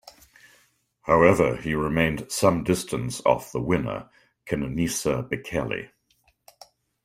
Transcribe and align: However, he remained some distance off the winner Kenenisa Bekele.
However, 1.01 1.57
he 1.57 1.75
remained 1.75 2.31
some 2.31 2.63
distance 2.63 3.21
off 3.23 3.51
the 3.51 3.61
winner 3.61 4.09
Kenenisa 4.47 5.29
Bekele. 5.29 5.91